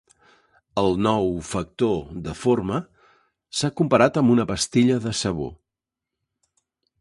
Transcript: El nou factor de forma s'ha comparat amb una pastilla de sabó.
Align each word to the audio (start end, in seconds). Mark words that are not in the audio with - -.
El 0.81 0.95
nou 1.07 1.27
factor 1.49 1.99
de 2.27 2.33
forma 2.45 2.79
s'ha 3.59 3.71
comparat 3.83 4.19
amb 4.23 4.35
una 4.37 4.47
pastilla 4.53 4.97
de 5.05 5.15
sabó. 5.21 5.51